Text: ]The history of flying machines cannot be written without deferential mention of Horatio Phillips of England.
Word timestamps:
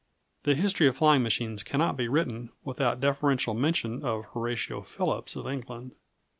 ]The 0.45 0.55
history 0.55 0.87
of 0.87 0.97
flying 0.97 1.21
machines 1.21 1.61
cannot 1.61 1.95
be 1.95 2.07
written 2.07 2.49
without 2.63 2.99
deferential 2.99 3.53
mention 3.53 4.01
of 4.03 4.25
Horatio 4.33 4.81
Phillips 4.81 5.35
of 5.35 5.45
England. 5.47 5.91